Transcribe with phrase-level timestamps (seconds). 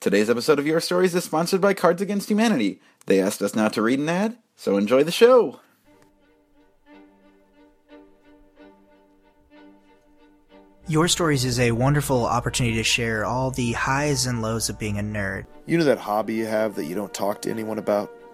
[0.00, 2.80] Today's episode of Your Stories is sponsored by Cards Against Humanity.
[3.04, 5.60] They asked us not to read an ad, so enjoy the show.
[10.88, 14.98] Your Stories is a wonderful opportunity to share all the highs and lows of being
[14.98, 15.44] a nerd.
[15.66, 18.10] You know that hobby you have that you don't talk to anyone about?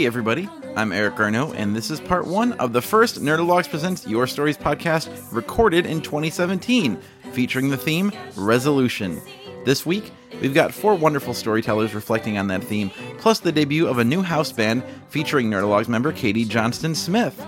[0.00, 0.48] Hey, everybody.
[0.76, 4.56] I'm Eric Garneau, and this is part one of the first Nerdologues Presents Your Stories
[4.56, 6.98] podcast recorded in 2017,
[7.32, 9.20] featuring the theme Resolution.
[9.66, 13.98] This week, we've got four wonderful storytellers reflecting on that theme, plus the debut of
[13.98, 17.38] a new house band featuring Nerdologues member Katie Johnston Smith.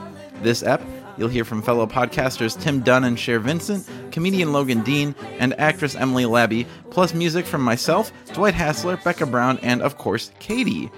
[0.43, 0.83] This ep,
[1.17, 5.95] you'll hear from fellow podcasters Tim Dunn and Cher Vincent, comedian Logan Dean, and actress
[5.95, 10.91] Emily Labbe, plus music from myself, Dwight Hassler, Becca Brown, and of course, Katie.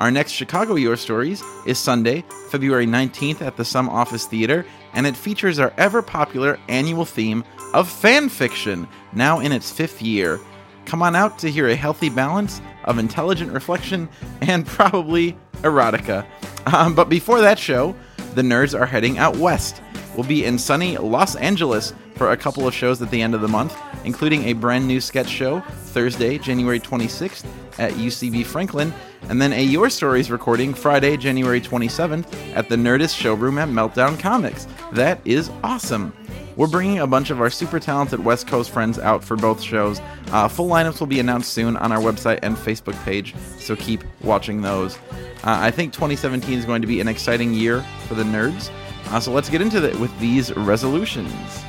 [0.00, 4.64] Our next Chicago Your Stories is Sunday, February 19th at the Sum Office Theater,
[4.94, 7.44] and it features our ever popular annual theme
[7.74, 10.40] of fan fiction, now in its fifth year.
[10.86, 14.08] Come on out to hear a healthy balance of intelligent reflection
[14.40, 16.24] and probably erotica.
[16.64, 17.94] Um, but before that show,
[18.34, 19.82] the nerds are heading out west.
[20.16, 23.40] We'll be in sunny Los Angeles for a couple of shows at the end of
[23.40, 27.46] the month, including a brand new sketch show Thursday, January 26th
[27.78, 28.92] at UCB Franklin,
[29.30, 34.20] and then a Your Stories recording Friday, January 27th at the Nerdist showroom at Meltdown
[34.20, 34.68] Comics.
[34.92, 36.12] That is awesome.
[36.56, 39.98] We're bringing a bunch of our super talented West Coast friends out for both shows.
[40.26, 44.04] Uh, full lineups will be announced soon on our website and Facebook page, so keep
[44.20, 44.98] watching those.
[45.42, 48.70] Uh, I think 2017 is going to be an exciting year for the nerds.
[49.06, 51.64] Uh, so let's get into it with these resolutions.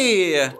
[0.00, 0.54] Yeah!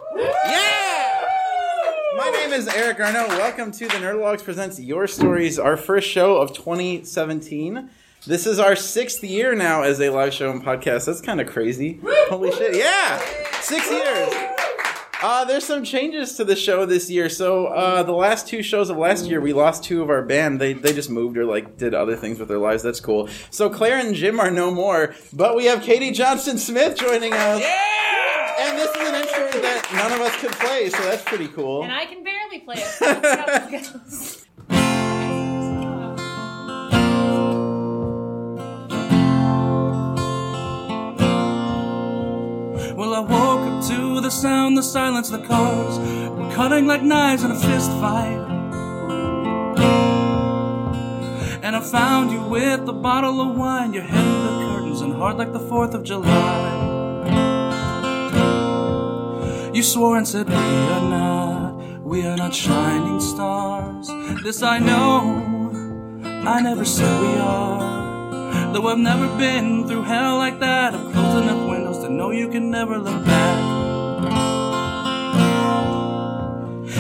[2.15, 3.27] My name is Eric Garneau.
[3.27, 7.89] Welcome to the Nerdologues Presents Your Stories, our first show of 2017.
[8.27, 11.06] This is our sixth year now as a live show and podcast.
[11.06, 12.00] That's kind of crazy.
[12.29, 12.77] Holy shit.
[12.77, 13.19] Yeah!
[13.62, 14.29] Six years.
[15.23, 17.31] Uh, there's some changes to the show this year.
[17.31, 20.61] So uh, the last two shows of last year, we lost two of our band.
[20.61, 22.83] They they just moved or like did other things with their lives.
[22.83, 23.31] That's cool.
[23.49, 27.61] So Claire and Jim are no more, but we have Katie Johnston Smith joining us.
[27.62, 28.19] Yeah!
[28.62, 31.82] And this is an instrument that none of us can play, so that's pretty cool.
[31.82, 32.84] And I can barely play it.
[32.84, 34.47] So let's how this goes.
[42.97, 47.43] Well, I woke up to the sound, the silence, the cars were cutting like knives
[47.43, 48.47] in a fist fight.
[51.62, 55.15] And I found you with a bottle of wine, your head in the curtains and
[55.15, 56.80] hard like the 4th of July.
[59.72, 64.08] You swore and said, We are not, we are not shining stars.
[64.42, 68.72] This I know, I never said we are.
[68.72, 72.49] Though I've never been through hell like that, I've closed enough windows to know you
[72.49, 73.58] can never look back.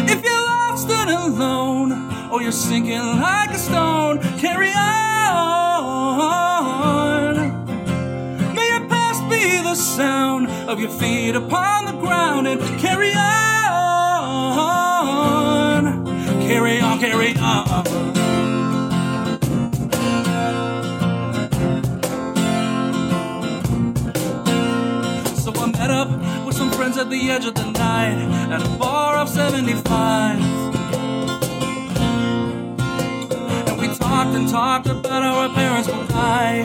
[0.08, 4.69] If you're lost and alone, or you're sinking like a stone, carry
[10.70, 13.16] of your feet upon the ground and carry on.
[16.42, 17.84] Carry on, carry on.
[25.34, 26.08] So I met up
[26.46, 30.38] with some friends at the edge of the night at a bar of 75.
[33.66, 36.62] And we talked and talked about how our parents will die,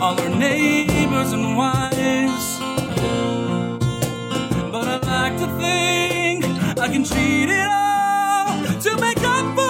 [0.00, 1.95] all our neighbors and wives.
[7.12, 9.65] All to make up for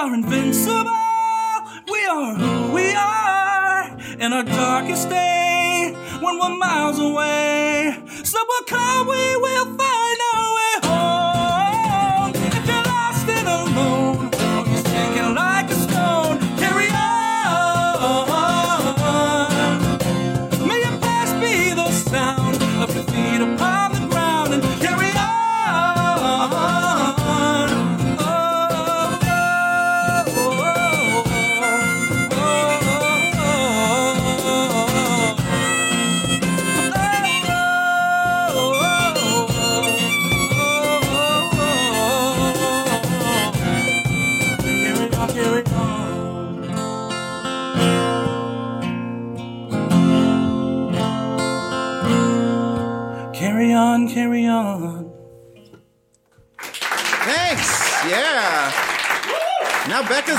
[0.00, 0.90] are invincible.
[1.92, 3.98] We are who we are.
[4.18, 7.98] In our darkest day, when we're miles away.
[8.24, 9.89] So we'll come, we will find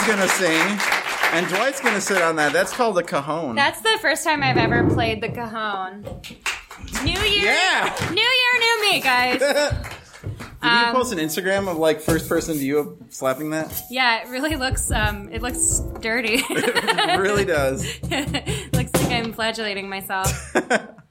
[0.08, 0.80] Gonna sing,
[1.34, 2.52] and Dwight's gonna sit on that.
[2.54, 3.56] That's called a cajon.
[3.56, 6.04] That's the first time I've ever played the cajon.
[7.04, 7.96] New year, Yeah.
[8.10, 9.40] new year, new me, guys.
[9.42, 10.32] Did
[10.64, 13.72] you Um, post an Instagram of like first person view of slapping that?
[13.90, 16.44] Yeah, it really looks um, it looks dirty.
[16.50, 17.84] It really does.
[18.04, 20.28] looks like I'm flagellating myself.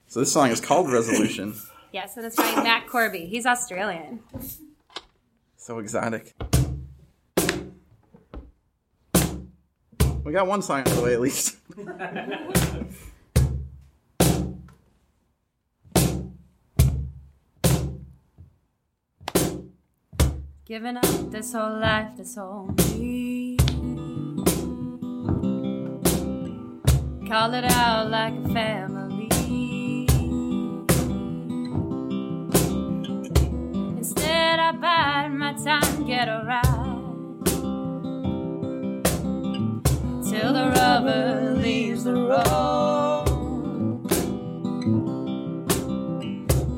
[0.08, 1.54] So this song is called Resolution.
[1.92, 3.26] Yes, and it's by Matt Corby.
[3.26, 4.20] He's Australian.
[5.56, 6.34] So exotic.
[10.22, 11.56] We got one song out of the way at least.
[20.66, 23.56] Giving up this whole life, this whole me.
[27.26, 29.28] Call it out like a family.
[33.96, 36.44] Instead, I bide my time, get a
[40.40, 43.26] Till the rubber leaves the road.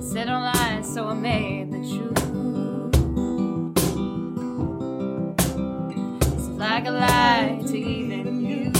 [0.02, 2.18] Said on lies, so I made the truth.
[6.32, 8.72] It's like a lie to even you.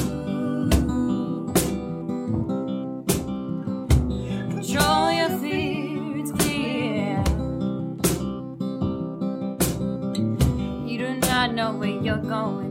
[4.51, 7.23] Control your fear, it's clear.
[10.85, 12.62] You do not know where you're going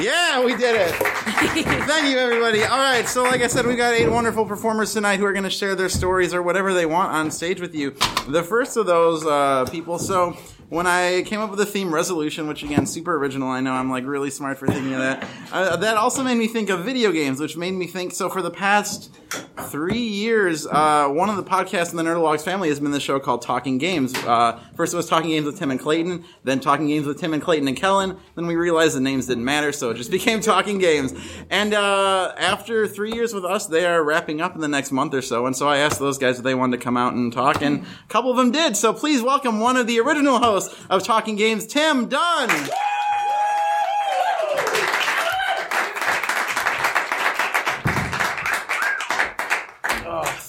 [0.00, 0.90] Yeah, we did it.
[1.86, 2.62] Thank you, everybody.
[2.64, 5.44] All right, so like I said, we got eight wonderful performers tonight who are going
[5.44, 7.92] to share their stories or whatever they want on stage with you.
[8.28, 9.98] The first of those uh, people.
[9.98, 10.36] So
[10.68, 13.48] when I came up with the theme resolution, which again, super original.
[13.48, 15.26] I know I'm like really smart for thinking of that.
[15.50, 18.12] Uh, that also made me think of video games, which made me think.
[18.12, 22.68] So for the past three years, uh, one of the podcasts in the Nerdologues family
[22.68, 24.14] has been the show called Talking Games.
[24.14, 27.34] Uh, first it was Talking Games with Tim and Clayton, then Talking Games with Tim
[27.34, 28.16] and Clayton and Kellen.
[28.34, 31.14] Then we realized the names didn't matter, so it just became Talking Games.
[31.50, 35.14] And uh, after three years with us, they are wrapping up in the next month
[35.14, 35.46] or so.
[35.46, 37.84] And so I asked those guys if they wanted to come out and talk, and
[37.84, 38.76] a couple of them did.
[38.76, 42.68] So please welcome one of the original hosts of Talking Games, Tim Dunn.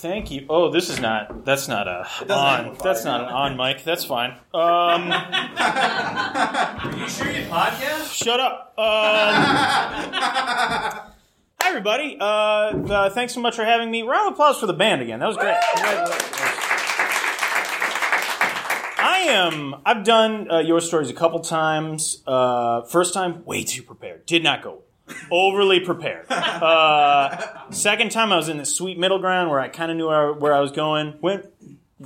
[0.08, 0.46] Thank you.
[0.50, 1.44] Oh, this is not.
[1.46, 2.78] That's not a on.
[2.82, 3.84] That's not an on mic.
[3.84, 4.32] That's fine.
[4.54, 8.14] Um, Are you sure you podcast?
[8.14, 8.74] shut up.
[8.78, 8.86] Um,
[10.14, 11.12] hi,
[11.66, 12.18] everybody.
[12.20, 14.04] Uh, uh, thanks so much for having me.
[14.04, 15.20] Round of applause for the band again.
[15.20, 15.58] That was great.
[19.00, 19.76] I am.
[19.86, 22.24] I've done uh, your stories a couple times.
[22.26, 24.26] Uh, first time, way too prepared.
[24.26, 24.84] Did not go
[25.32, 26.30] overly prepared.
[26.32, 30.08] Uh, second time, I was in the sweet middle ground where I kind of knew
[30.08, 31.16] where, where I was going.
[31.22, 31.46] Went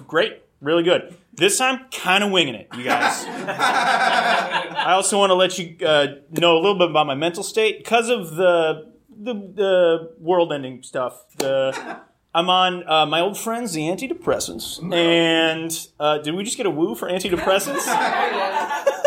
[0.07, 1.15] great, really good.
[1.33, 3.25] This time, kind of winging it, you guys.
[3.27, 7.79] I also want to let you uh, know a little bit about my mental state
[7.79, 8.91] because of the
[9.23, 11.25] the, the world-ending stuff.
[11.37, 12.01] The
[12.33, 16.69] I'm on uh, my old friends, the antidepressants, and uh, did we just get a
[16.69, 17.85] woo for antidepressants?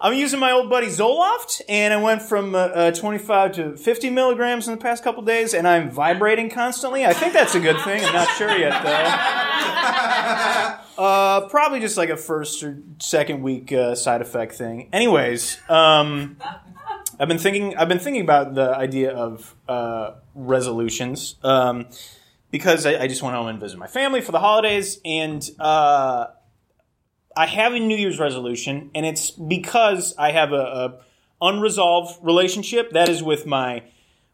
[0.00, 4.10] I'm using my old buddy Zoloft, and I went from uh, uh, 25 to 50
[4.10, 7.04] milligrams in the past couple days, and I'm vibrating constantly.
[7.04, 8.04] I think that's a good thing.
[8.04, 10.74] I'm not sure yet, though.
[10.98, 14.88] Uh, probably just like a first or second week uh, side effect thing.
[14.92, 16.36] Anyways, um,
[17.20, 17.76] I've been thinking.
[17.76, 21.86] I've been thinking about the idea of uh, resolutions um,
[22.50, 26.26] because I, I just went home and visited my family for the holidays, and uh,
[27.38, 31.00] I have a New Year's resolution, and it's because I have a, a
[31.40, 33.84] unresolved relationship that is with my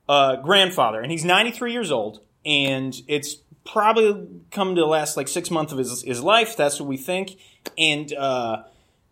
[0.08, 5.28] uh, grandfather, and he's 93 years old, and it's probably come to the last like
[5.28, 6.56] six months of his, his life.
[6.56, 7.37] That's what we think,
[7.76, 8.62] and uh,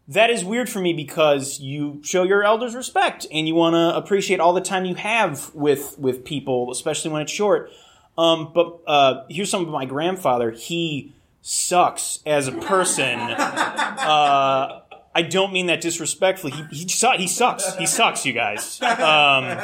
[0.08, 3.94] that is weird for me because you show your elders respect and you want to
[3.94, 7.70] appreciate all the time you have with with people, especially when it's short.
[8.16, 10.50] Um, but uh, here's some of my grandfather.
[10.50, 13.18] He sucks as a person.
[13.18, 14.80] Uh,
[15.14, 16.52] I don't mean that disrespectfully.
[16.52, 17.76] He he, su- he sucks.
[17.76, 18.80] He sucks, you guys.
[18.80, 19.58] Um,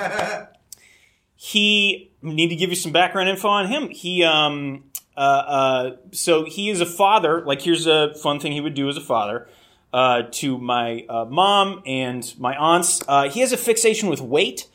[1.34, 3.88] he need to give you some background info on him.
[3.88, 4.84] He um
[5.16, 7.44] uh, uh so he is a father.
[7.44, 9.48] Like here's a fun thing he would do as a father.
[9.90, 14.68] Uh, to my uh, mom and my aunts, uh, he has a fixation with weight,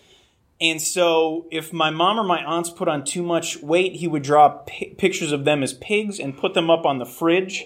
[0.61, 4.23] and so if my mom or my aunts put on too much weight, he would
[4.23, 7.65] draw pi- pictures of them as pigs and put them up on the fridge.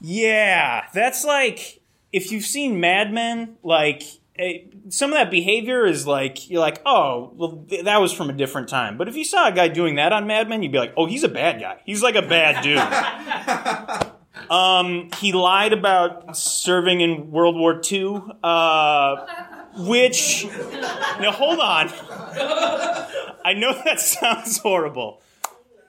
[0.00, 1.80] Yeah, that's like
[2.12, 4.02] if you've seen Mad Men, like
[4.38, 8.30] eh, some of that behavior is like you're like, oh, well, th- that was from
[8.30, 8.96] a different time.
[8.96, 11.06] But if you saw a guy doing that on Mad Men, you'd be like, oh,
[11.06, 11.80] he's a bad guy.
[11.84, 14.10] He's like a bad dude.
[14.50, 19.26] um, he lied about serving in World War II, uh,
[19.76, 20.46] which
[21.20, 21.90] now hold on.
[23.44, 25.22] I know that sounds horrible,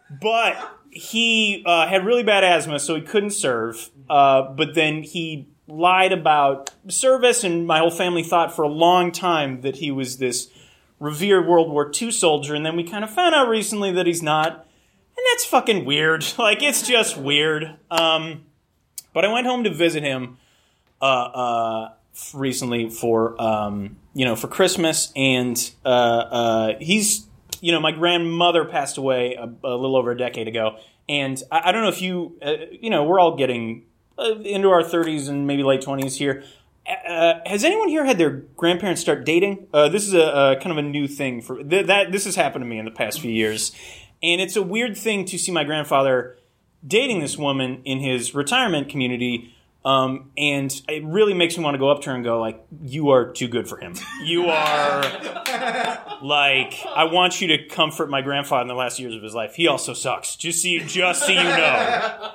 [0.09, 0.57] but
[0.91, 3.89] he uh, had really bad asthma, so he couldn't serve.
[4.09, 9.11] Uh, but then he lied about service, and my whole family thought for a long
[9.11, 10.49] time that he was this
[10.99, 14.21] revered World War II soldier, and then we kind of found out recently that he's
[14.21, 16.25] not, and that's fucking weird.
[16.37, 17.77] Like it's just weird.
[17.89, 18.45] Um,
[19.13, 20.37] but I went home to visit him
[21.01, 21.91] uh, uh,
[22.33, 27.27] recently for um, you know for Christmas, and uh, uh, he's
[27.61, 30.77] you know my grandmother passed away a, a little over a decade ago,
[31.07, 33.85] and I, I don't know if you uh, you know we're all getting
[34.17, 36.43] uh, into our 30s and maybe late 20s here.
[37.07, 39.67] Uh, has anyone here had their grandparents start dating?
[39.71, 42.11] Uh, this is a, a kind of a new thing for th- that.
[42.11, 43.71] This has happened to me in the past few years,
[44.21, 46.37] and it's a weird thing to see my grandfather
[46.85, 49.53] dating this woman in his retirement community
[49.83, 52.63] Um, and it really makes me want to go up to her and go like,
[52.83, 53.95] "You are too good for him.
[54.23, 55.01] You are
[56.21, 59.55] like, I want you to comfort my grandfather in the last years of his life.
[59.55, 60.35] He also sucks.
[60.35, 62.31] Just so you, just so you know."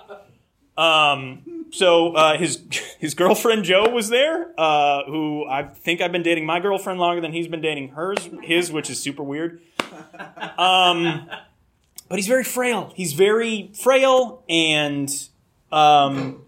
[0.77, 2.63] Um, so uh, his
[2.99, 7.21] his girlfriend Joe was there, uh, who I think I've been dating my girlfriend longer
[7.21, 9.61] than he's been dating hers, his, which is super weird.
[10.59, 11.29] Um,
[12.09, 12.93] but he's very frail.
[12.95, 15.11] He's very frail, and
[15.73, 16.43] um,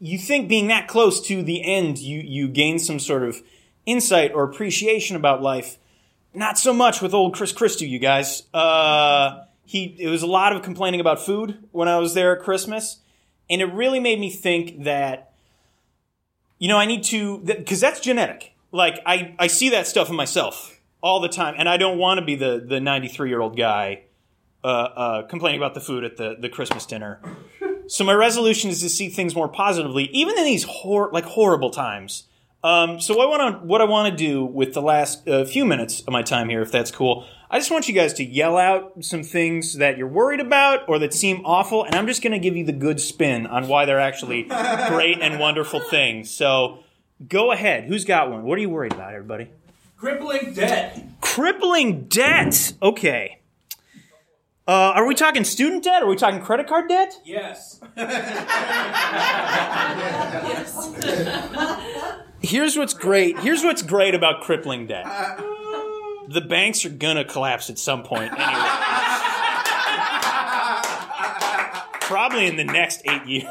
[0.00, 3.42] you think being that close to the end, you you gain some sort of
[3.86, 5.78] insight or appreciation about life.
[6.34, 8.44] Not so much with old Chris Christie, you guys.
[8.54, 12.42] Uh, he it was a lot of complaining about food when I was there at
[12.42, 12.98] Christmas,
[13.50, 15.32] and it really made me think that
[16.58, 18.54] you know I need to because that's genetic.
[18.70, 22.18] Like I I see that stuff in myself all the time, and I don't want
[22.18, 24.02] to be the the 93 year old guy
[24.62, 27.20] uh, uh, complaining about the food at the, the Christmas dinner.
[27.88, 31.70] So my resolution is to see things more positively, even in these hor- like horrible
[31.70, 32.24] times.
[32.62, 35.44] Um, so what I want to what I want to do with the last uh,
[35.44, 38.24] few minutes of my time here, if that's cool, I just want you guys to
[38.24, 42.20] yell out some things that you're worried about or that seem awful, and I'm just
[42.20, 44.42] going to give you the good spin on why they're actually
[44.88, 46.30] great and wonderful things.
[46.30, 46.80] So
[47.26, 47.84] go ahead.
[47.84, 48.42] Who's got one?
[48.42, 49.48] What are you worried about, everybody?
[49.96, 51.00] Crippling debt.
[51.20, 52.72] Crippling debt.
[52.82, 53.37] Okay.
[54.68, 56.02] Uh, are we talking student debt?
[56.02, 57.18] Are we talking credit card debt?
[57.24, 57.80] Yes.
[57.96, 58.44] yes.
[62.42, 63.38] Here's what's great.
[63.38, 65.06] Here's what's great about crippling debt.
[66.28, 68.68] The banks are gonna collapse at some point anyway.
[72.02, 73.48] Probably in the next eight years.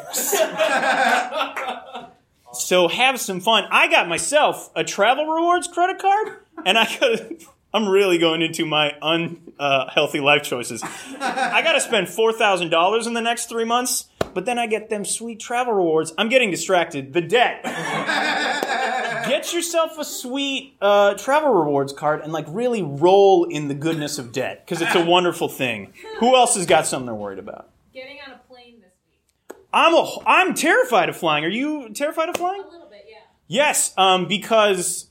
[2.54, 3.66] So have some fun.
[3.72, 7.57] I got myself a travel rewards credit card, and I got.
[7.78, 10.82] I'm really going into my unhealthy life choices.
[10.84, 14.66] I got to spend four thousand dollars in the next three months, but then I
[14.66, 16.12] get them sweet travel rewards.
[16.18, 17.14] I'm getting distracted.
[17.14, 17.62] The debt.
[19.30, 24.18] get yourself a sweet uh, travel rewards card and like really roll in the goodness
[24.18, 25.94] of debt because it's a wonderful thing.
[26.20, 27.70] Who else has got something they're worried about?
[27.94, 29.58] Getting on a plane this week.
[29.72, 31.46] I'm a, I'm terrified of flying.
[31.46, 32.62] Are you terrified of flying?
[32.62, 33.18] A little bit, yeah.
[33.48, 35.07] Yes, um, because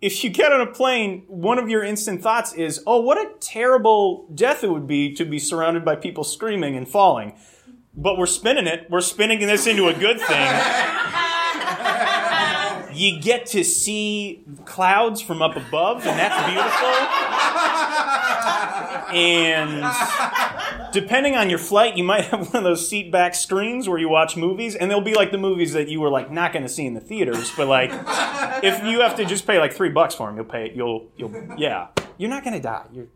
[0.00, 3.30] if you get on a plane, one of your instant thoughts is, "Oh, what a
[3.40, 7.34] terrible death it would be to be surrounded by people screaming and falling."
[7.94, 8.86] But we're spinning it.
[8.88, 10.48] We're spinning this into a good thing.
[12.94, 16.88] you get to see clouds from up above, and that's beautiful.
[19.14, 19.84] And
[20.92, 24.08] depending on your flight, you might have one of those seat back screens where you
[24.08, 26.68] watch movies, and they'll be like the movies that you were like not going to
[26.68, 27.52] see in the theaters.
[27.56, 27.90] But like,
[28.62, 30.66] if you have to just pay like three bucks for them, you'll pay.
[30.66, 30.72] it.
[30.74, 31.88] You'll you'll yeah.
[32.18, 32.84] You're not going to die.
[32.92, 33.06] You're.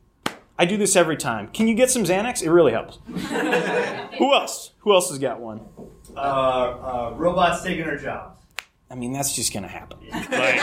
[0.58, 1.48] I do this every time.
[1.48, 2.40] Can you get some Xanax?
[2.42, 2.98] It really helps.
[4.18, 4.70] Who else?
[4.80, 5.60] Who else has got one?
[6.16, 8.40] Uh, uh, robots taking our jobs.
[8.88, 9.98] I mean, that's just going to happen.
[10.30, 10.60] Like,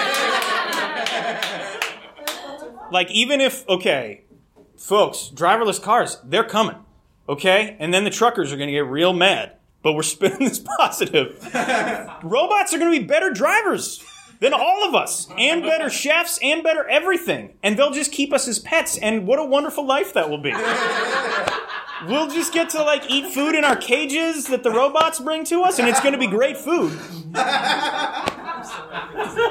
[2.92, 4.24] like, even if, okay,
[4.78, 6.78] folks, driverless cars, they're coming,
[7.28, 7.76] okay?
[7.80, 9.54] And then the truckers are going to get real mad.
[9.84, 11.44] But we're spinning this positive.
[12.24, 14.04] Robots are going to be better drivers
[14.40, 17.54] than all of us, and better chefs, and better everything.
[17.62, 20.52] And they'll just keep us as pets, and what a wonderful life that will be.
[22.08, 25.62] We'll just get to like eat food in our cages that the robots bring to
[25.62, 26.92] us, and it's going to be great food.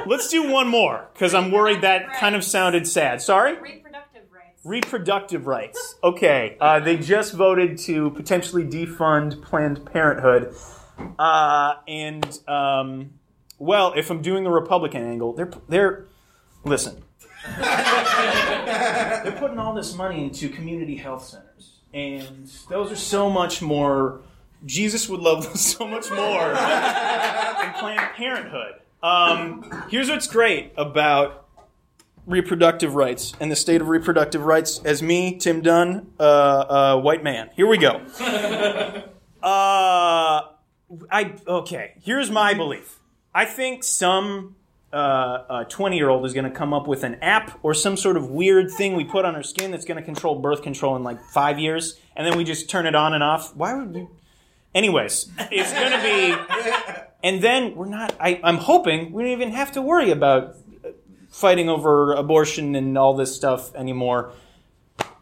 [0.07, 3.23] Let's do one more because I'm worried that kind of sounded sad.
[3.23, 3.80] Sorry?
[4.65, 5.97] Reproductive rights.
[6.05, 6.57] Okay.
[6.61, 10.55] Uh, they just voted to potentially defund Planned Parenthood.
[11.19, 13.15] Uh, and, um,
[13.59, 16.07] well, if I'm doing the Republican angle, they're, they're,
[16.65, 17.03] listen.
[17.57, 21.79] they're putting all this money into community health centers.
[21.95, 24.21] And those are so much more,
[24.67, 28.75] Jesus would love those so much more than Planned Parenthood.
[29.03, 31.47] Um, here's what's great about
[32.31, 37.23] reproductive rights and the state of reproductive rights as me, Tim Dunn, uh, uh, white
[37.23, 37.51] man.
[37.55, 38.01] Here we go.
[39.43, 40.43] Uh,
[41.11, 41.95] I okay.
[42.03, 42.99] Here's my belief.
[43.35, 44.57] I think some
[44.93, 48.19] uh, twenty year old is going to come up with an app or some sort
[48.19, 51.03] of weird thing we put on our skin that's going to control birth control in
[51.03, 53.57] like five years, and then we just turn it on and off.
[53.57, 54.11] Why would you?
[54.75, 58.15] Anyways, it's going to be, and then we're not.
[58.21, 60.57] I, I'm hoping we don't even have to worry about
[61.31, 64.33] fighting over abortion and all this stuff anymore.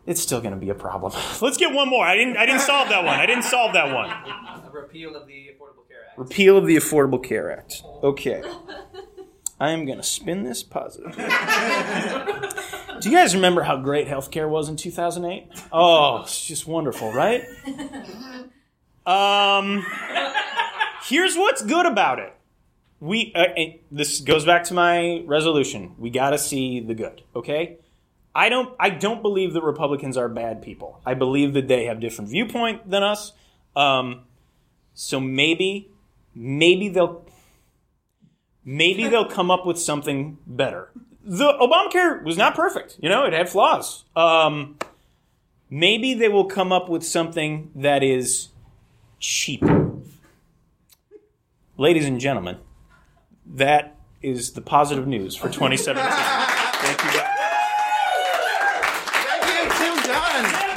[0.07, 1.13] It's still going to be a problem.
[1.41, 2.05] Let's get one more.
[2.05, 2.37] I didn't.
[2.37, 3.21] I didn't solve that one.
[3.21, 4.09] I didn't solve that one.
[4.11, 6.19] A repeal of the Affordable Care Act.
[6.19, 7.83] Repeal of the Affordable Care Act.
[8.03, 8.43] Okay.
[9.61, 11.17] I am going to spin this positive.
[11.17, 15.49] Do you guys remember how great healthcare was in 2008?
[15.73, 17.43] Oh, it's just wonderful, right?
[19.09, 19.87] Um,
[21.05, 22.35] here's what's good about it.
[23.01, 23.47] We uh,
[23.91, 25.95] this goes back to my resolution.
[25.99, 27.23] We got to see the good.
[27.35, 27.79] Okay.
[28.35, 28.75] I don't.
[28.79, 31.01] I don't believe that Republicans are bad people.
[31.05, 33.33] I believe that they have different viewpoint than us.
[33.75, 34.23] Um,
[34.95, 35.91] so maybe,
[36.35, 37.25] maybe they'll,
[38.65, 40.91] maybe they'll come up with something better.
[41.25, 42.99] The Obamacare was not perfect.
[43.01, 44.05] You know, it had flaws.
[44.17, 44.77] Um,
[45.71, 48.49] maybe they will come up with something that is
[49.21, 49.93] cheaper.
[51.77, 52.59] Ladies and gentlemen,
[53.55, 56.05] that is the positive news for 2017.
[56.13, 57.21] Thank you.
[59.25, 60.69] Thank you, Tim Dunn.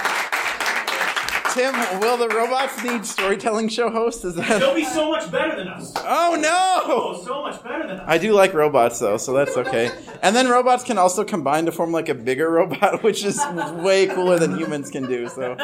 [1.54, 4.24] Tim, will the robots need storytelling show hosts?
[4.24, 4.60] Is that?
[4.60, 5.92] They'll be so much better than us.
[5.98, 6.82] Oh no!
[6.86, 8.06] Oh, so much better than us.
[8.08, 9.92] I do like robots though, so that's okay.
[10.22, 13.40] And then robots can also combine to form like a bigger robot, which is
[13.74, 15.28] way cooler than humans can do.
[15.28, 15.58] So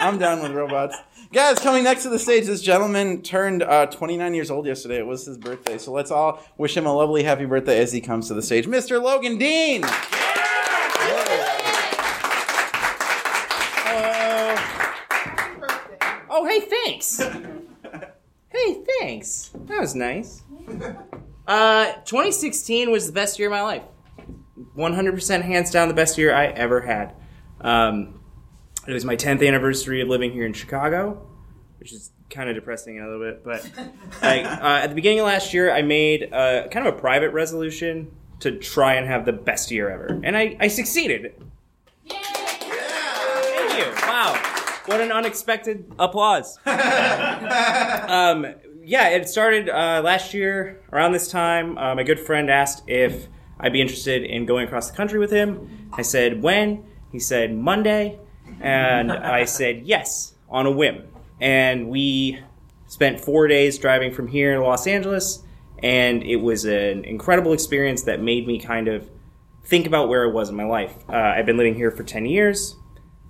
[0.00, 0.96] I'm down with robots.
[1.34, 4.98] Guys, coming next to the stage, this gentleman turned uh, 29 years old yesterday.
[4.98, 8.00] It was his birthday, so let's all wish him a lovely happy birthday as he
[8.00, 9.02] comes to the stage, Mr.
[9.02, 9.80] Logan Dean.
[9.80, 9.90] Yeah.
[16.30, 17.18] Oh, hey, thanks.
[18.52, 19.50] hey, thanks.
[19.66, 20.44] That was nice.
[21.48, 23.82] Uh, 2016 was the best year of my life.
[24.76, 27.16] 100% hands down the best year I ever had.
[27.60, 28.20] Um,
[28.86, 31.26] it was my 10th anniversary of living here in Chicago,
[31.78, 33.44] which is kind of depressing a little bit.
[33.44, 33.70] But
[34.22, 37.30] like, uh, at the beginning of last year, I made uh, kind of a private
[37.30, 41.34] resolution to try and have the best year ever, and I, I succeeded.
[42.08, 43.92] Thank you.
[44.02, 44.40] Wow.
[44.86, 46.58] What an unexpected applause.
[46.66, 48.46] um,
[48.82, 51.78] yeah, it started uh, last year around this time.
[51.78, 55.30] Uh, my good friend asked if I'd be interested in going across the country with
[55.30, 55.88] him.
[55.94, 56.84] I said, when?
[57.10, 58.18] He said, Monday.
[58.64, 61.04] And I said, yes, on a whim.
[61.40, 62.40] And we
[62.86, 65.42] spent four days driving from here to Los Angeles.
[65.82, 69.08] And it was an incredible experience that made me kind of
[69.66, 70.94] think about where I was in my life.
[71.08, 72.76] Uh, I've been living here for 10 years.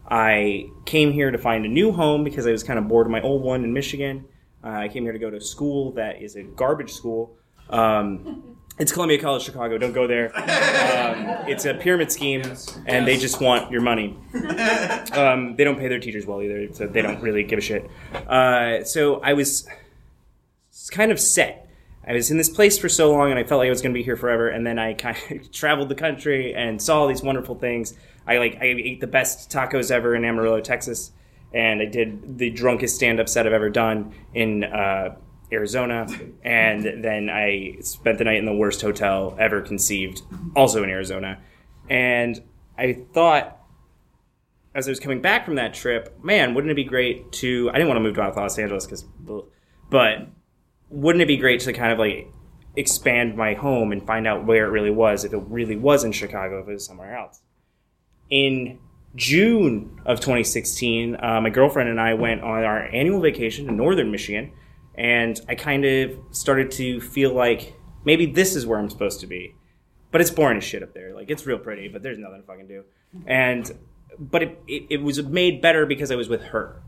[0.09, 3.11] I came here to find a new home because I was kind of bored of
[3.11, 4.27] my old one in Michigan.
[4.63, 7.37] Uh, I came here to go to a school that is a garbage school.
[7.71, 9.79] Um, it's Columbia College Chicago.
[9.79, 10.37] Don't go there.
[10.37, 12.43] Um, it's a pyramid scheme,
[12.87, 14.17] and they just want your money.
[15.13, 17.89] Um, they don't pay their teachers well either, so they don't really give a shit.
[18.27, 19.69] Uh, so I was
[20.91, 21.69] kind of set.
[22.07, 23.93] I was in this place for so long, and I felt like I was going
[23.93, 24.49] to be here forever.
[24.49, 27.95] And then I kind of traveled the country and saw all these wonderful things.
[28.27, 31.13] I like I ate the best tacos ever in Amarillo, Texas,
[31.53, 35.17] and I did the drunkest stand-up set I've ever done in uh,
[35.53, 36.07] Arizona.
[36.43, 40.23] And then I spent the night in the worst hotel ever conceived,
[40.55, 41.41] also in Arizona.
[41.89, 42.43] And
[42.77, 43.61] I thought,
[44.75, 47.71] as I was coming back from that trip, man, wouldn't it be great to?
[47.71, 49.05] I didn't want to move to Los Angeles because,
[49.91, 50.29] but
[50.91, 52.29] wouldn't it be great to kind of like
[52.77, 56.13] expand my home and find out where it really was, if it really was in
[56.13, 57.41] Chicago, if it was somewhere else?
[58.31, 58.79] In
[59.15, 64.11] June of 2016, uh, my girlfriend and I went on our annual vacation to northern
[64.11, 64.53] Michigan,
[64.97, 69.27] and I kind of started to feel like maybe this is where I'm supposed to
[69.27, 69.55] be.
[70.11, 71.15] But it's boring as shit up there.
[71.15, 72.85] Like it's real pretty, but there's nothing to fucking do.
[73.27, 73.71] And
[74.19, 76.83] but it, it, it was made better because I was with her.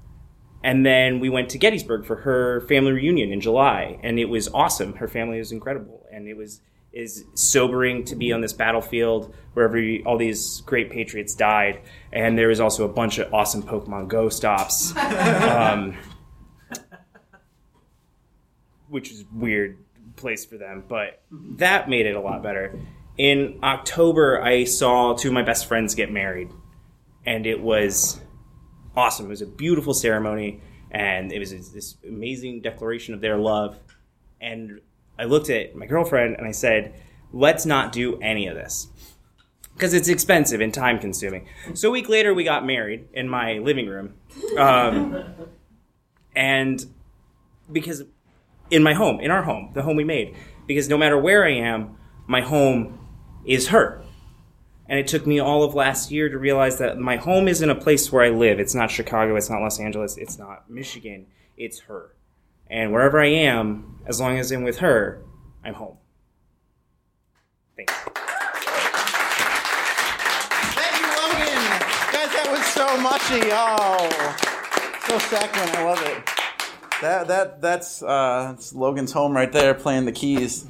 [0.63, 4.49] And then we went to Gettysburg for her family reunion in July, and it was
[4.49, 4.95] awesome.
[4.95, 6.61] Her family was incredible, and it was
[6.93, 11.79] is sobering to be on this battlefield where every, all these great patriots died,
[12.11, 15.95] and there was also a bunch of awesome Pokemon Go stops, um,
[18.89, 19.79] which is weird
[20.17, 22.79] place for them, but that made it a lot better.
[23.19, 26.51] In October, I saw two of my best friends get married,
[27.25, 28.21] and it was
[28.95, 29.27] awesome.
[29.27, 33.79] It was a beautiful ceremony, and it was this amazing declaration of their love.
[34.41, 34.81] And
[35.19, 36.95] I looked at my girlfriend and I said,
[37.33, 38.89] "Let's not do any of this."
[39.75, 41.47] Because it's expensive and time consuming.
[41.75, 44.15] So a week later, we got married in my living room.
[44.57, 45.35] Um,
[46.35, 46.87] and
[47.71, 48.05] because
[48.71, 51.53] in my home, in our home, the home we made, because no matter where I
[51.53, 52.99] am, my home
[53.45, 54.03] is her.
[54.89, 57.75] And it took me all of last year to realize that my home isn't a
[57.75, 58.61] place where I live.
[58.61, 61.27] It's not Chicago, it's not Los Angeles, it's not Michigan,
[61.57, 62.15] it's her.
[62.69, 65.23] And wherever I am, as long as I'm with her,
[65.65, 65.99] I'm home.
[67.77, 67.97] Thank you.
[70.75, 71.63] Thank you, Logan.
[72.13, 73.51] Guys, that was so mushy.
[73.53, 74.09] Oh,
[75.07, 75.77] so saccharine.
[75.77, 76.36] I love it.
[77.03, 80.67] That that that's uh, Logan's home right there, playing the keys.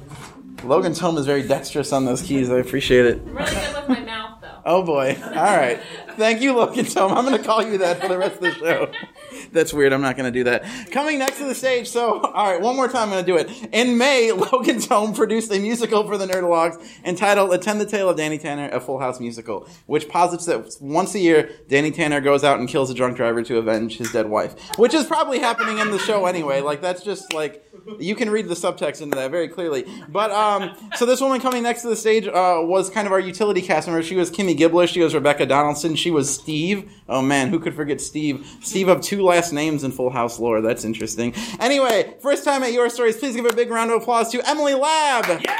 [0.63, 2.49] Logan's home is very dexterous on those keys.
[2.49, 3.19] I appreciate it.
[3.19, 4.61] I'm really good with my mouth, though.
[4.65, 5.17] Oh boy.
[5.23, 5.79] All right.
[6.17, 7.13] Thank you, Logan Tome.
[7.13, 8.91] I'm going to call you that for the rest of the show.
[9.51, 9.93] That's weird.
[9.93, 10.65] I'm not going to do that.
[10.91, 11.87] Coming next to the stage.
[11.87, 13.13] So, all right, one more time.
[13.13, 13.69] I'm going to do it.
[13.71, 18.17] In May, Logan Tome produced a musical for the Nerdologues entitled "Attend the Tale of
[18.17, 22.43] Danny Tanner: A Full House Musical," which posits that once a year, Danny Tanner goes
[22.43, 25.77] out and kills a drunk driver to avenge his dead wife, which is probably happening
[25.77, 26.61] in the show anyway.
[26.61, 27.63] Like that's just like
[27.99, 29.85] you can read the subtext into that very clearly.
[30.09, 33.19] But um, so this woman coming next to the stage uh, was kind of our
[33.19, 34.01] utility cast member.
[34.03, 34.87] She was Kimmy Gibbler.
[34.87, 35.95] She was Rebecca Donaldson.
[35.95, 36.91] She was Steve.
[37.07, 38.47] Oh man, who could forget Steve?
[38.61, 40.61] Steve of two last names in Full House lore.
[40.61, 41.33] That's interesting.
[41.59, 43.17] Anyway, first time at your stories.
[43.17, 45.41] Please give a big round of applause to Emily Lab.
[45.41, 45.57] Yeah!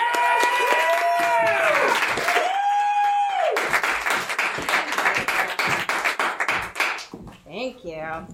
[7.46, 8.28] Thank you.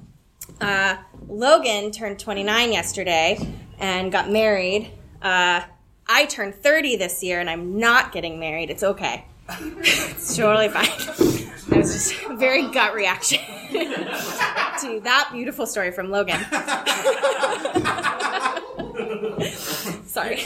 [0.59, 0.97] Uh,
[1.27, 4.91] Logan turned 29 yesterday and got married.
[5.21, 5.61] Uh,
[6.07, 8.69] I turned 30 this year and I'm not getting married.
[8.69, 9.25] It's okay.
[9.49, 11.32] it's totally fine.
[11.83, 13.39] Was just a very gut reaction
[13.71, 16.39] to that beautiful story from Logan.
[20.05, 20.39] Sorry.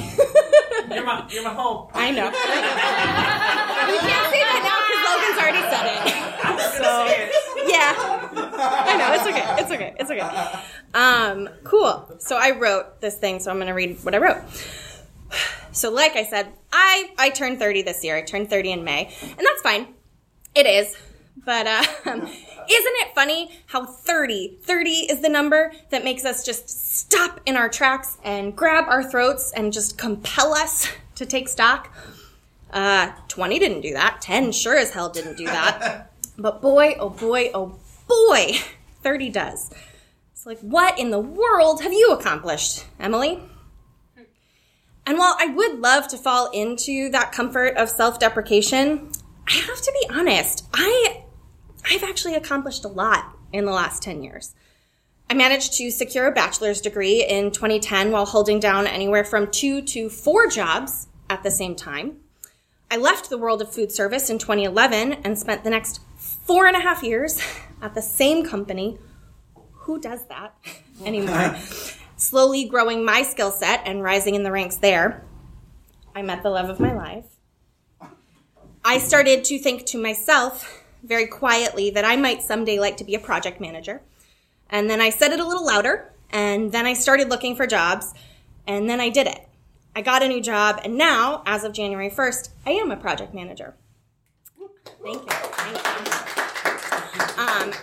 [0.89, 1.89] You're my, you're my home.
[1.93, 2.25] I know.
[2.25, 2.31] you
[3.99, 6.01] can't say that now because Logan's already said it.
[6.73, 7.05] So,
[7.69, 7.93] yeah.
[8.57, 9.13] I know.
[9.13, 9.45] It's okay.
[9.61, 9.93] It's okay.
[9.99, 10.25] It's okay.
[10.95, 12.15] Um, cool.
[12.17, 14.41] So I wrote this thing, so I'm going to read what I wrote.
[15.73, 18.15] So, like I said, I, I turned 30 this year.
[18.17, 19.93] I turned 30 in May, and that's fine.
[20.55, 20.97] It is.
[21.45, 22.31] But uh, isn't
[22.67, 27.69] it funny how 30, 30 is the number that makes us just stop in our
[27.69, 31.93] tracks and grab our throats and just compel us to take stock?
[32.71, 34.21] Uh, 20 didn't do that.
[34.21, 36.11] 10 sure as hell didn't do that.
[36.39, 38.51] But boy, oh boy, oh boy,
[39.01, 39.71] 30 does.
[40.31, 43.39] It's like, what in the world have you accomplished, Emily?
[45.07, 49.09] And while I would love to fall into that comfort of self deprecation,
[49.47, 50.67] I have to be honest.
[50.73, 51.23] I,
[51.89, 54.53] I've actually accomplished a lot in the last 10 years.
[55.29, 59.81] I managed to secure a bachelor's degree in 2010 while holding down anywhere from two
[59.81, 62.17] to four jobs at the same time.
[62.89, 66.77] I left the world of food service in 2011 and spent the next four and
[66.77, 67.41] a half years
[67.81, 68.97] at the same company.
[69.73, 70.55] Who does that
[71.05, 71.55] anymore?
[72.17, 75.23] Slowly growing my skill set and rising in the ranks there.
[76.15, 77.25] I met the love of my life.
[78.83, 83.15] I started to think to myself very quietly that I might someday like to be
[83.15, 84.01] a project manager.
[84.69, 88.13] And then I said it a little louder, and then I started looking for jobs,
[88.65, 89.47] and then I did it.
[89.95, 93.33] I got a new job, and now, as of January 1st, I am a project
[93.33, 93.75] manager.
[95.03, 95.29] Thank you.
[95.29, 95.77] Thank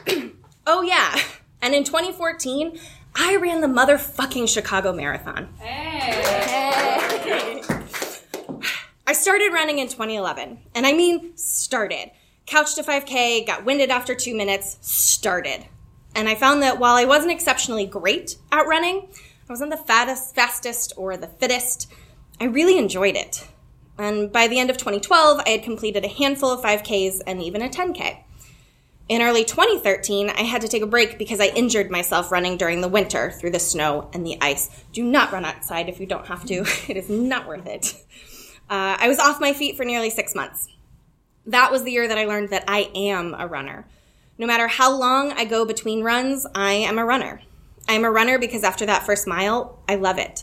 [0.04, 0.14] you.
[0.14, 0.32] Um,
[0.66, 1.18] oh, yeah.
[1.62, 2.78] And in 2014,
[3.16, 5.48] I ran the motherfucking Chicago Marathon.
[5.58, 7.62] Hey.
[9.06, 12.10] I started running in 2011, and I mean started.
[12.46, 15.66] Couch to 5K, got winded after two minutes, started.
[16.14, 19.08] And I found that while I wasn't exceptionally great at running,
[19.48, 21.90] I wasn't the fattest, fastest, or the fittest,
[22.40, 23.46] I really enjoyed it.
[23.98, 27.62] And by the end of 2012, I had completed a handful of 5Ks and even
[27.62, 28.18] a 10K.
[29.08, 32.80] In early 2013, I had to take a break because I injured myself running during
[32.80, 34.70] the winter through the snow and the ice.
[34.92, 37.94] Do not run outside if you don't have to, it is not worth it.
[38.68, 40.68] Uh, I was off my feet for nearly six months.
[41.46, 43.86] That was the year that I learned that I am a runner.
[44.38, 47.42] No matter how long I go between runs, I am a runner.
[47.88, 50.42] I am a runner because after that first mile, I love it.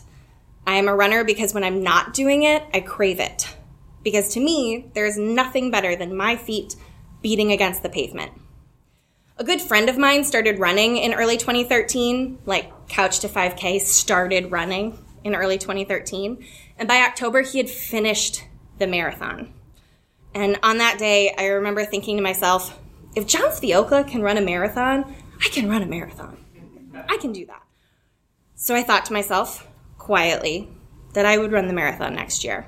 [0.66, 3.54] I am a runner because when I'm not doing it, I crave it.
[4.04, 6.76] Because to me, there is nothing better than my feet
[7.20, 8.32] beating against the pavement.
[9.38, 14.52] A good friend of mine started running in early 2013, like Couch to 5K started
[14.52, 16.44] running in early 2013.
[16.78, 18.44] And by October, he had finished
[18.78, 19.52] the marathon.
[20.34, 22.78] And on that day, I remember thinking to myself,
[23.14, 25.14] if John Fiocla can run a marathon,
[25.44, 26.38] I can run a marathon.
[27.08, 27.62] I can do that.
[28.54, 29.68] So I thought to myself,
[29.98, 30.68] quietly,
[31.14, 32.66] that I would run the marathon next year.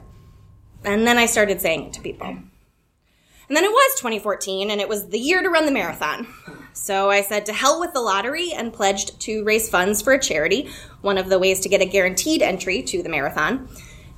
[0.84, 2.26] And then I started saying it to people.
[2.26, 6.26] And then it was 2014, and it was the year to run the marathon.
[6.72, 10.20] So I said to hell with the lottery and pledged to raise funds for a
[10.20, 10.70] charity,
[11.02, 13.68] one of the ways to get a guaranteed entry to the marathon.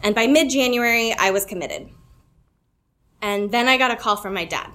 [0.02, 1.90] And by mid January, I was committed.
[3.26, 4.70] And then I got a call from my dad.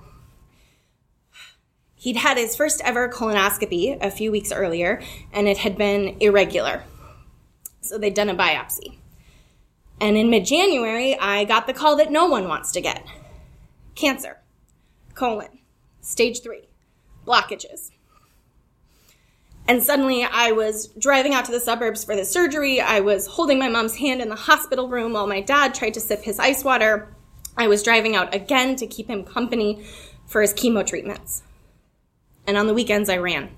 [1.96, 6.84] He'd had his first ever colonoscopy a few weeks earlier, and it had been irregular.
[7.80, 8.98] So they'd done a biopsy.
[10.02, 13.06] And in mid January, I got the call that no one wants to get
[13.96, 14.42] cancer,
[15.14, 15.60] colon,
[16.02, 16.68] stage three,
[17.26, 17.92] blockages.
[19.66, 22.82] And suddenly I was driving out to the suburbs for the surgery.
[22.82, 26.02] I was holding my mom's hand in the hospital room while my dad tried to
[26.02, 27.16] sip his ice water.
[27.62, 29.86] I was driving out again to keep him company
[30.26, 31.44] for his chemo treatments.
[32.48, 33.52] And on the weekends, I ran.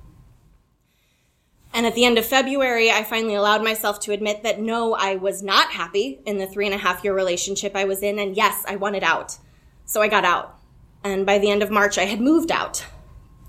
[1.74, 5.16] And at the end of February, I finally allowed myself to admit that no, I
[5.16, 8.20] was not happy in the three and a half year relationship I was in.
[8.20, 9.38] And yes, I wanted out.
[9.86, 10.60] So I got out.
[11.02, 12.86] And by the end of March, I had moved out.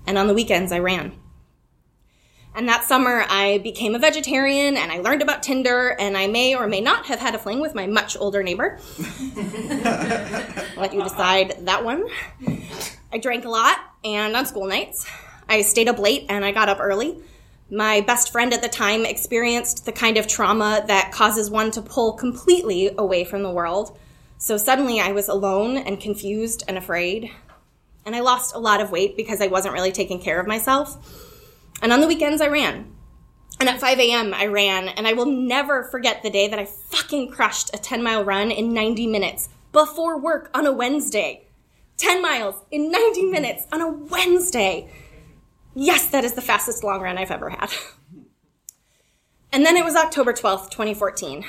[0.07, 1.19] And on the weekends, I ran.
[2.55, 6.55] And that summer, I became a vegetarian and I learned about Tinder, and I may
[6.55, 8.79] or may not have had a fling with my much older neighbor.
[10.77, 12.07] Let you decide that one.
[13.11, 15.05] I drank a lot, and on school nights,
[15.49, 17.17] I stayed up late and I got up early.
[17.69, 21.81] My best friend at the time experienced the kind of trauma that causes one to
[21.81, 23.97] pull completely away from the world.
[24.37, 27.31] So suddenly I was alone and confused and afraid.
[28.05, 31.34] And I lost a lot of weight because I wasn't really taking care of myself.
[31.81, 32.91] And on the weekends, I ran.
[33.59, 34.89] And at 5 a.m., I ran.
[34.89, 38.51] And I will never forget the day that I fucking crushed a 10 mile run
[38.51, 41.47] in 90 minutes before work on a Wednesday.
[41.97, 44.91] 10 miles in 90 minutes on a Wednesday.
[45.73, 47.71] Yes, that is the fastest long run I've ever had.
[49.51, 51.45] And then it was October 12th, 2014.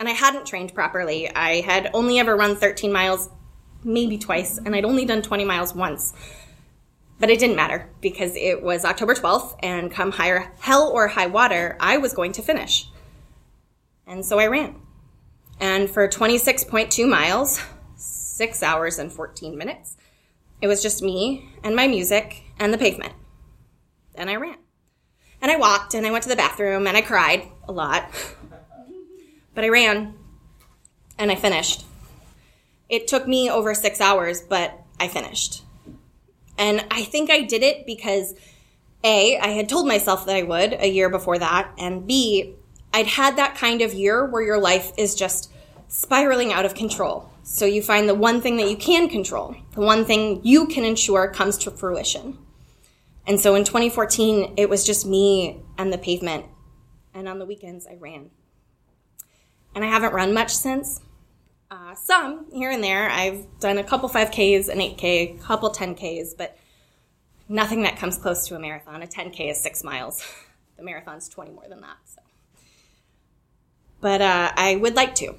[0.00, 1.32] And I hadn't trained properly.
[1.32, 3.28] I had only ever run 13 miles,
[3.84, 6.12] maybe twice, and I'd only done 20 miles once.
[7.20, 11.26] But it didn't matter because it was October 12th, and come higher hell or high
[11.26, 12.88] water, I was going to finish.
[14.06, 14.76] And so I ran.
[15.60, 17.62] And for 26.2 miles,
[17.94, 19.98] six hours and 14 minutes,
[20.62, 23.12] it was just me and my music and the pavement.
[24.14, 24.56] And I ran.
[25.42, 28.10] And I walked and I went to the bathroom and I cried a lot.
[29.52, 30.14] But I ran
[31.18, 31.84] and I finished.
[32.88, 35.64] It took me over six hours, but I finished.
[36.60, 38.34] And I think I did it because
[39.02, 42.54] A, I had told myself that I would a year before that, and B,
[42.92, 45.50] I'd had that kind of year where your life is just
[45.88, 47.30] spiraling out of control.
[47.44, 50.84] So you find the one thing that you can control, the one thing you can
[50.84, 52.36] ensure comes to fruition.
[53.26, 56.44] And so in 2014, it was just me and the pavement.
[57.14, 58.30] And on the weekends, I ran.
[59.74, 61.00] And I haven't run much since.
[61.70, 63.08] Uh, some here and there.
[63.08, 66.58] I've done a couple 5Ks, an 8K, a couple 10Ks, but
[67.48, 69.02] nothing that comes close to a marathon.
[69.02, 70.26] A 10K is six miles.
[70.76, 71.98] The marathon's 20 more than that.
[72.06, 72.22] So.
[74.00, 75.34] But uh, I would like to.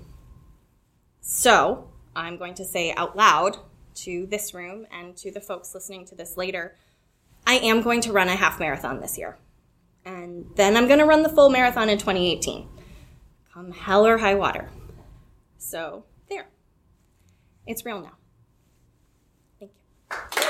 [1.19, 3.57] So I'm going to say out loud
[3.95, 6.75] to this room and to the folks listening to this later
[7.45, 9.37] I am going to run a half marathon this year.
[10.05, 12.67] And then I'm going to run the full marathon in 2018.
[13.53, 14.69] Come hell or high water.
[15.57, 16.05] So.
[17.71, 18.11] It's real now.
[19.61, 19.71] Thank
[20.35, 20.41] you,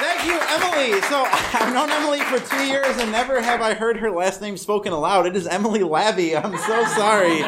[0.00, 1.00] Thank you, Emily.
[1.02, 4.56] So I've known Emily for two years, and never have I heard her last name
[4.56, 5.26] spoken aloud.
[5.26, 6.34] It is Emily Labbe.
[6.44, 7.42] I'm so sorry.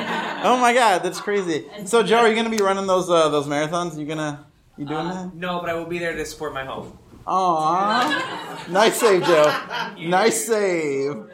[0.45, 1.67] Oh my God, that's crazy.
[1.87, 3.99] So Joe, are you gonna be running those uh, those marathons?
[3.99, 4.47] You gonna
[4.79, 6.97] you doing Uh, no, but I will be there to support my home.
[7.11, 7.19] that?
[7.27, 9.59] Aw, nice save, Joe.
[9.99, 11.25] Nice save.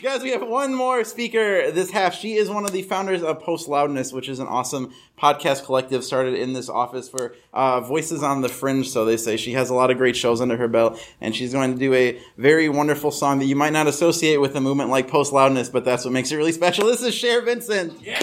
[0.00, 2.14] Guys, we have one more speaker this half.
[2.14, 6.04] She is one of the founders of Post Loudness, which is an awesome podcast collective
[6.04, 9.36] started in this office for uh, voices on the fringe, so they say.
[9.36, 11.92] She has a lot of great shows under her belt, and she's going to do
[11.94, 15.68] a very wonderful song that you might not associate with a movement like Post Loudness,
[15.68, 16.86] but that's what makes it really special.
[16.86, 18.00] This is Cher Vincent.
[18.00, 18.22] Yeah.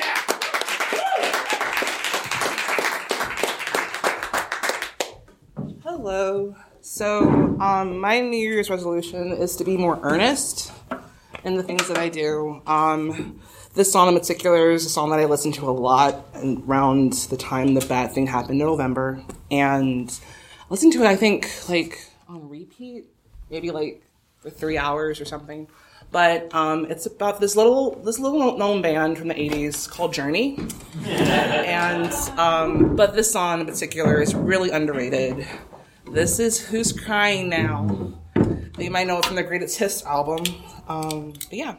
[5.84, 6.56] Hello.
[6.80, 10.72] So, um, my New Year's resolution is to be more earnest
[11.46, 12.62] in the things that I do.
[12.66, 13.40] Um,
[13.76, 17.38] this song in particular is a song that I listen to a lot around the
[17.38, 19.24] time the bad thing happened in November.
[19.52, 20.10] And
[20.60, 23.06] I listened to it, I think, like on repeat,
[23.50, 24.02] maybe like
[24.40, 25.68] for three hours or something.
[26.12, 30.58] But um, it's about this little this little known band from the '80s called Journey,
[31.06, 35.46] and um, but this song in particular is really underrated.
[36.12, 38.14] This is Who's Crying Now.
[38.78, 40.44] You might know it from the Greatest Hits album.
[40.88, 41.76] Um, but yeah,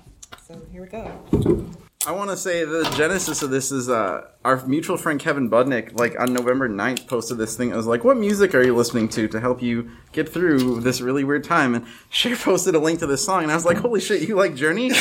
[0.46, 1.66] so here we go.
[2.06, 5.98] I want to say the genesis of this is uh, our mutual friend Kevin Budnick,
[5.98, 7.72] like on November 9th, posted this thing.
[7.72, 11.00] I was like, What music are you listening to to help you get through this
[11.00, 11.74] really weird time?
[11.74, 14.36] And Cher posted a link to this song, and I was like, Holy shit, you
[14.36, 14.92] like Journey?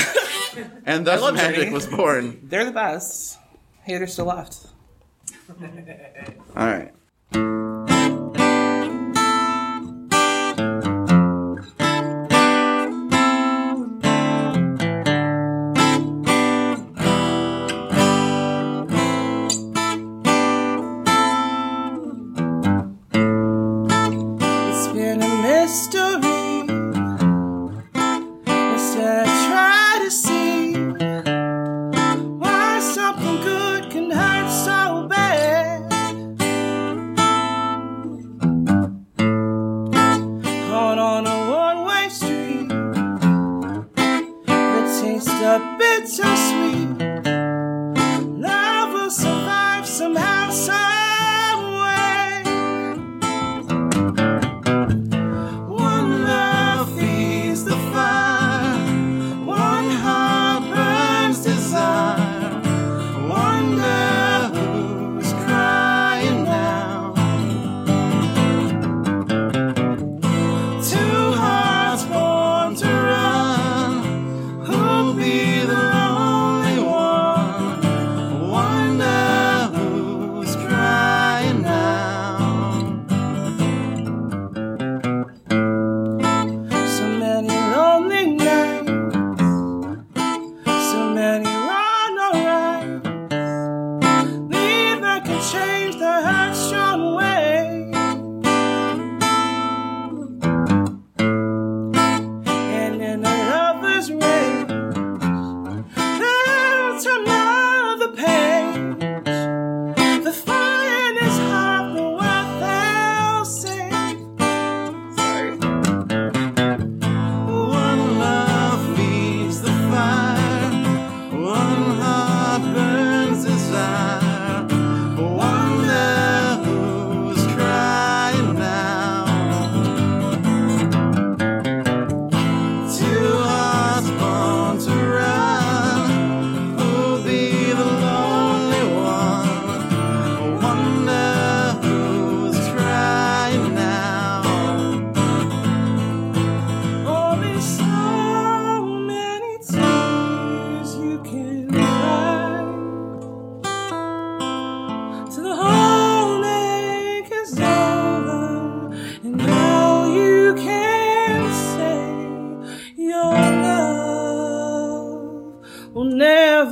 [0.85, 1.71] and thus magic Journey.
[1.71, 2.39] was born.
[2.43, 3.37] They're the best.
[3.83, 4.65] Haters still left.
[5.49, 6.91] All right.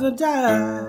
[0.04, 0.83] never die.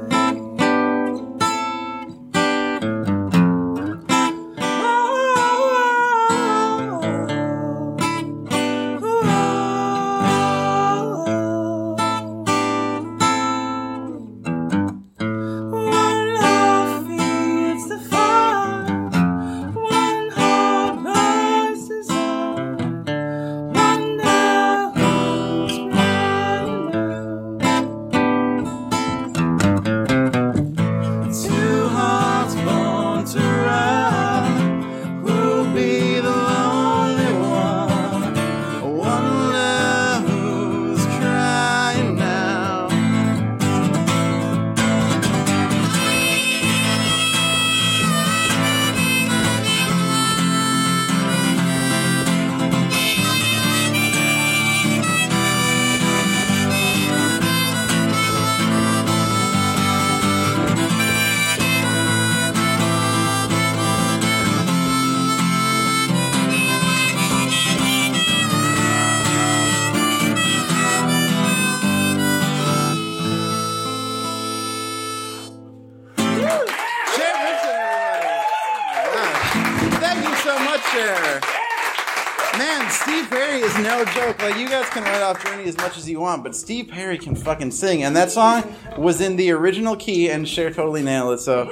[84.56, 87.18] Like you guys can write off Journey as much as you want, but Steve Perry
[87.18, 88.64] can fucking sing, and that song
[88.98, 91.42] was in the original key, and Cher totally nailed it.
[91.42, 91.70] So,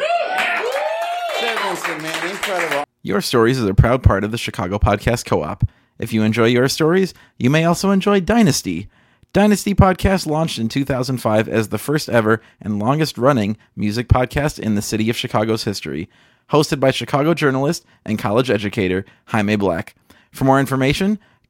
[1.40, 2.84] Cher Vincent, man, incredible.
[3.02, 5.64] Your Stories is a proud part of the Chicago Podcast Co-op.
[5.98, 8.90] If you enjoy Your Stories, you may also enjoy Dynasty.
[9.32, 14.76] Dynasty Podcast launched in 2005 as the first ever and longest running music podcast in
[14.76, 16.10] the city of Chicago's history,
[16.50, 19.96] hosted by Chicago journalist and college educator Jaime Black.
[20.34, 21.18] For more information,